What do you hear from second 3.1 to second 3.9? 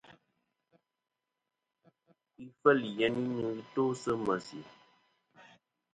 ì nɨn to